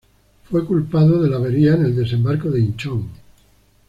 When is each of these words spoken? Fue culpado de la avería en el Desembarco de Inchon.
Fue 0.49 0.65
culpado 0.65 1.21
de 1.21 1.29
la 1.29 1.35
avería 1.35 1.75
en 1.75 1.85
el 1.85 1.95
Desembarco 1.95 2.49
de 2.49 2.59
Inchon. 2.59 3.07